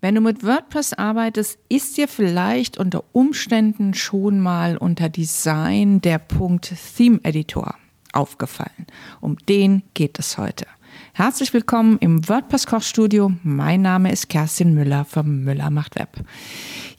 Wenn 0.00 0.14
du 0.14 0.22
mit 0.22 0.44
WordPress 0.44 0.94
arbeitest, 0.94 1.58
ist 1.68 1.98
dir 1.98 2.08
vielleicht 2.08 2.78
unter 2.78 3.04
Umständen 3.12 3.92
schon 3.92 4.40
mal 4.40 4.78
unter 4.78 5.10
Design 5.10 6.00
der 6.00 6.18
Punkt 6.18 6.72
Theme 6.96 7.20
Editor 7.22 7.74
aufgefallen. 8.12 8.86
Um 9.20 9.36
den 9.36 9.82
geht 9.92 10.18
es 10.18 10.38
heute. 10.38 10.66
Herzlich 11.12 11.52
willkommen 11.52 11.98
im 12.00 12.28
WordPress 12.28 12.66
Kochstudio. 12.66 13.32
Mein 13.42 13.82
Name 13.82 14.10
ist 14.12 14.28
Kerstin 14.28 14.74
Müller 14.74 15.04
vom 15.04 15.44
Müller 15.44 15.70
macht 15.70 15.96
Web. 15.96 16.24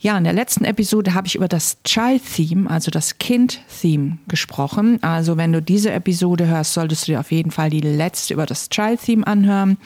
Ja, 0.00 0.18
in 0.18 0.24
der 0.24 0.32
letzten 0.32 0.64
Episode 0.64 1.14
habe 1.14 1.26
ich 1.26 1.36
über 1.36 1.48
das 1.48 1.82
Child 1.84 2.22
Theme, 2.34 2.70
also 2.70 2.90
das 2.90 3.18
Kind 3.18 3.60
Theme 3.80 4.18
gesprochen. 4.28 5.02
Also 5.02 5.36
wenn 5.36 5.52
du 5.52 5.62
diese 5.62 5.92
Episode 5.92 6.46
hörst, 6.46 6.74
solltest 6.74 7.08
du 7.08 7.12
dir 7.12 7.20
auf 7.20 7.32
jeden 7.32 7.50
Fall 7.50 7.70
die 7.70 7.80
letzte 7.80 8.34
über 8.34 8.46
das 8.46 8.68
Child 8.68 9.00
Theme 9.00 9.26
anhören. 9.26 9.78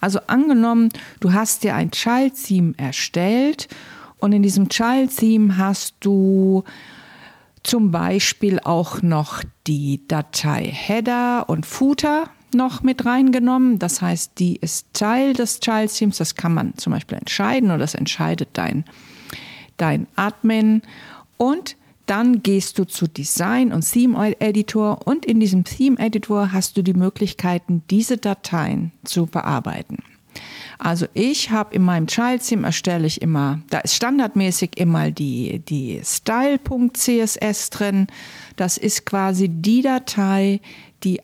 Also 0.00 0.20
angenommen, 0.26 0.88
du 1.20 1.32
hast 1.32 1.64
dir 1.64 1.74
ein 1.74 1.90
Child 1.90 2.34
Theme 2.34 2.74
erstellt 2.76 3.68
und 4.18 4.32
in 4.32 4.42
diesem 4.42 4.68
Child 4.68 5.16
Theme 5.16 5.56
hast 5.58 5.94
du 6.00 6.64
zum 7.64 7.90
Beispiel 7.90 8.60
auch 8.60 9.02
noch 9.02 9.42
die 9.66 10.06
Datei 10.06 10.64
Header 10.64 11.48
und 11.48 11.66
Footer 11.66 12.30
noch 12.54 12.82
mit 12.82 13.04
reingenommen. 13.04 13.78
Das 13.78 14.02
heißt, 14.02 14.32
die 14.38 14.56
ist 14.56 14.86
Teil 14.92 15.32
des 15.32 15.60
Child 15.60 15.92
Themes. 15.92 16.18
Das 16.18 16.34
kann 16.34 16.54
man 16.54 16.74
zum 16.76 16.92
Beispiel 16.92 17.18
entscheiden 17.18 17.70
oder 17.70 17.78
das 17.78 17.94
entscheidet 17.94 18.50
dein, 18.54 18.84
dein 19.76 20.06
Admin. 20.16 20.82
Und 21.36 21.76
dann 22.06 22.42
gehst 22.42 22.78
du 22.78 22.84
zu 22.84 23.06
Design 23.06 23.72
und 23.72 23.90
Theme 23.90 24.36
Editor 24.38 25.06
und 25.06 25.24
in 25.24 25.40
diesem 25.40 25.64
Theme 25.64 25.98
Editor 25.98 26.52
hast 26.52 26.76
du 26.76 26.82
die 26.82 26.92
Möglichkeiten, 26.92 27.82
diese 27.90 28.18
Dateien 28.18 28.92
zu 29.04 29.26
bearbeiten. 29.26 30.02
Also 30.78 31.06
ich 31.14 31.50
habe 31.50 31.74
in 31.74 31.82
meinem 31.82 32.06
Child 32.06 32.42
Theme 32.42 32.66
erstelle 32.66 33.06
ich 33.06 33.22
immer, 33.22 33.60
da 33.70 33.78
ist 33.78 33.94
standardmäßig 33.94 34.72
immer 34.76 35.10
die, 35.10 35.60
die 35.60 36.00
style.css 36.04 37.70
drin. 37.70 38.06
Das 38.56 38.76
ist 38.76 39.06
quasi 39.06 39.48
die 39.48 39.82
Datei, 39.82 40.60
die 41.04 41.20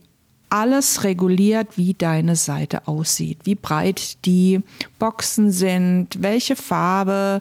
alles 0.50 1.04
reguliert, 1.04 1.78
wie 1.78 1.94
deine 1.94 2.36
Seite 2.36 2.86
aussieht, 2.88 3.38
wie 3.44 3.54
breit 3.54 4.24
die 4.26 4.60
Boxen 4.98 5.50
sind, 5.50 6.22
welche 6.22 6.56
Farbe 6.56 7.40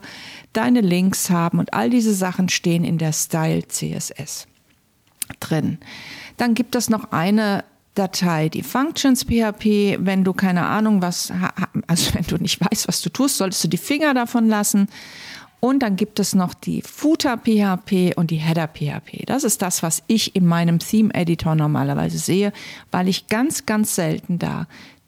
deine 0.54 0.82
Links 0.82 1.30
haben 1.30 1.60
und 1.60 1.74
all 1.74 1.90
diese 1.90 2.14
Sachen 2.14 2.50
stehen 2.50 2.84
in 2.84 2.98
der 2.98 3.14
Style 3.14 3.68
CSS 3.68 4.48
drin. 5.40 5.80
Dann 6.38 6.54
gibt 6.54 6.76
es 6.76 6.90
noch 6.90 7.12
eine 7.12 7.64
Datei, 7.96 8.50
die 8.50 8.64
Functions 8.64 9.26
PHP. 9.26 9.98
Wenn 10.00 10.24
du 10.24 10.34
keine 10.34 10.68
Ahnung 10.68 11.02
was, 11.02 11.34
also 11.88 12.14
wenn 12.14 12.26
du 12.26 12.38
nicht 12.38 12.62
weißt, 12.62 12.88
was 12.88 13.02
du 13.02 13.10
tust, 13.10 13.38
solltest 13.38 13.64
du 13.66 13.68
die 13.68 13.78
Finger 13.78 14.14
davon 14.14 14.48
lassen. 14.48 14.88
Und 15.60 15.80
dann 15.80 15.96
gibt 15.96 16.20
es 16.20 16.34
noch 16.34 16.54
die 16.54 16.82
Footer 16.82 17.38
PHP 17.38 18.16
und 18.16 18.32
die 18.32 18.38
Header 18.38 18.68
PHP. 18.68 19.26
Das 19.26 19.44
ist 19.44 19.62
das, 19.62 19.84
was 19.84 20.04
ich 20.08 20.36
in 20.36 20.46
meinem 20.46 20.80
Theme 20.80 21.14
Editor 21.14 21.56
normalerweise 21.56 22.18
sehe, 22.18 22.54
weil 22.92 23.08
ich 23.08 23.28
ganz, 23.28 23.66
ganz 23.66 23.96
selten 23.96 24.40
da 24.40 24.68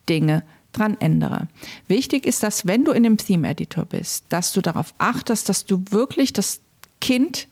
Dinge 0.09 0.43
dran 0.73 0.97
ändere. 0.99 1.47
Wichtig 1.87 2.25
ist, 2.25 2.43
dass 2.43 2.65
wenn 2.65 2.85
du 2.85 2.91
in 2.91 3.03
dem 3.03 3.17
Theme 3.17 3.49
Editor 3.49 3.85
bist, 3.85 4.25
dass 4.29 4.53
du 4.53 4.61
darauf 4.61 4.93
achtest, 4.97 5.49
dass 5.49 5.65
du 5.65 5.83
wirklich 5.89 6.33
das 6.33 6.59
Kind 6.99 7.47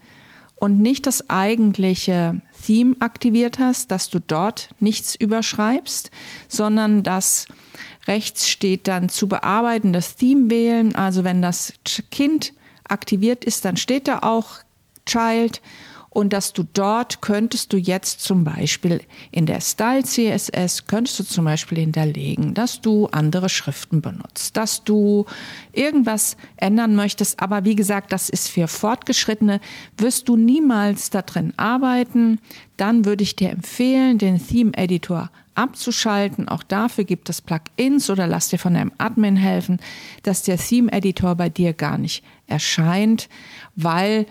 und 0.56 0.82
nicht 0.82 1.08
das 1.08 1.30
eigentliche 1.30 2.42
Theme 2.66 2.96
aktiviert 3.00 3.60
hast, 3.60 3.92
dass 3.92 4.10
du 4.10 4.20
dort 4.20 4.70
nichts 4.80 5.16
überschreibst, 5.16 6.12
sondern 6.50 7.04
dass 7.04 7.48
rechts 8.08 8.50
steht 8.50 8.88
dann 8.88 9.08
zu 9.08 9.28
bearbeiten, 9.28 9.94
das 9.94 10.16
Theme 10.16 10.50
wählen. 10.50 10.96
Also 10.96 11.24
wenn 11.24 11.42
das 11.42 11.74
Kind 12.12 12.54
aktiviert 12.90 13.46
ist, 13.46 13.66
dann 13.66 13.78
steht 13.78 14.08
da 14.08 14.20
auch 14.20 14.58
Child 15.06 15.62
und 16.10 16.34
dass 16.34 16.54
du 16.54 16.64
dort 16.74 17.22
könntest 17.22 17.72
du 17.72 17.78
jetzt 17.78 18.22
zum 18.22 18.44
Beispiel 18.44 19.02
in 19.32 19.46
der 19.46 19.62
Style 19.62 20.04
CSS 20.04 20.88
könntest 20.88 21.20
du 21.20 21.24
zum 21.24 21.46
Beispiel 21.46 21.78
hinterlegen, 21.78 22.54
dass 22.54 22.82
du 22.82 23.08
andere 23.08 23.48
Schriften 23.48 24.02
benutzt, 24.02 24.58
dass 24.58 24.84
du 24.84 25.26
irgendwas 25.72 26.36
ändern 26.58 26.96
möchtest. 26.96 27.40
Aber 27.40 27.64
wie 27.64 27.76
gesagt, 27.76 28.12
das 28.12 28.30
ist 28.30 28.50
für 28.50 28.68
Fortgeschrittene. 28.68 29.62
Wirst 29.98 30.28
du 30.28 30.36
niemals 30.36 31.12
da 31.12 31.22
drin 31.22 31.54
arbeiten, 31.58 32.40
dann 32.78 33.06
würde 33.06 33.24
ich 33.24 33.36
dir 33.36 33.52
empfehlen, 33.52 34.18
den 34.18 34.46
Theme 34.46 34.72
Editor 34.76 35.30
abzuschalten. 35.60 36.48
Auch 36.48 36.64
dafür 36.64 37.04
gibt 37.04 37.30
es 37.30 37.42
Plugins 37.42 38.10
oder 38.10 38.28
lass 38.28 38.48
dir 38.48 38.58
von 38.58 38.74
deinem 38.74 38.94
Admin 38.98 39.36
helfen, 39.36 39.80
dass 40.24 40.44
der 40.44 40.58
Theme 40.58 40.92
Editor 40.92 41.36
bei 41.36 41.50
dir 41.50 41.74
gar 41.74 41.98
nicht 41.98 42.24
erscheint, 42.48 43.28
weil 43.76 44.26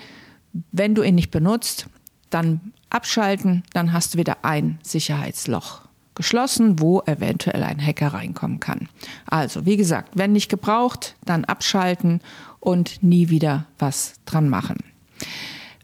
wenn 0.73 0.95
du 0.95 1.03
ihn 1.03 1.15
nicht 1.15 1.31
benutzt, 1.31 1.87
dann 2.31 2.73
abschalten, 2.89 3.63
dann 3.75 3.93
hast 3.93 4.15
du 4.15 4.19
wieder 4.19 4.39
ein 4.43 4.79
Sicherheitsloch 4.83 5.83
geschlossen, 6.15 6.81
wo 6.81 7.03
eventuell 7.03 7.63
ein 7.63 7.85
Hacker 7.85 8.09
reinkommen 8.09 8.59
kann. 8.59 8.89
Also, 9.27 9.67
wie 9.67 9.77
gesagt, 9.77 10.13
wenn 10.15 10.33
nicht 10.33 10.49
gebraucht, 10.49 11.15
dann 11.27 11.45
abschalten 11.45 12.23
und 12.59 13.03
nie 13.03 13.29
wieder 13.29 13.67
was 13.79 14.15
dran 14.25 14.49
machen. 14.49 14.79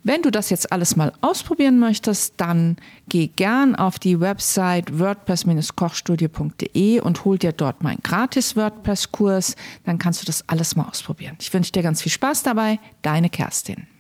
Wenn 0.07 0.21
du 0.21 0.31
das 0.31 0.51
jetzt 0.51 0.71
alles 0.71 0.97
mal 0.97 1.15
ausprobieren 1.23 1.79
möchtest, 1.79 2.35
dann 2.37 2.77
geh 3.09 3.29
gern 3.29 3.75
auf 3.75 3.99
die 3.99 4.21
Website 4.21 4.99
wordpress-kochstudio.de 4.99 7.01
und 7.01 7.25
hol 7.25 7.39
dir 7.39 7.53
dort 7.53 7.83
meinen 7.83 8.03
gratis 8.03 8.55
WordPress-Kurs. 8.55 9.57
Dann 9.85 9.97
kannst 9.97 10.21
du 10.21 10.27
das 10.27 10.47
alles 10.47 10.77
mal 10.77 10.87
ausprobieren. 10.87 11.39
Ich 11.41 11.55
wünsche 11.55 11.73
dir 11.73 11.83
ganz 11.83 12.03
viel 12.03 12.13
Spaß 12.13 12.43
dabei. 12.43 12.81
Deine 13.01 13.31
Kerstin. 13.31 13.87